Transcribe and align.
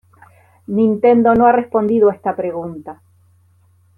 Nintendo 0.75 1.35
no 1.35 1.45
ha 1.45 1.51
respondido 1.51 2.09
a 2.09 2.13
esta 2.15 2.35
pregunta. 2.35 3.03